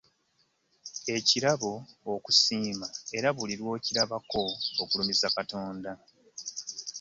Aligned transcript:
Ekirabo 1.15 1.71
okusiima 2.13 2.87
era 3.17 3.29
buli 3.37 3.53
lw'okirabako 3.59 4.43
ogulumiza 4.81 5.27
Katonda 5.35 5.91